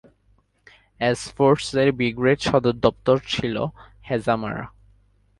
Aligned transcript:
S 0.99 1.21
force 1.35 1.65
এর 1.81 1.89
brigade 1.97 2.39
সদর 2.47 2.75
দপ্তর 2.85 3.17
ছিল 3.31 3.55
হেজামারা। 4.07 4.65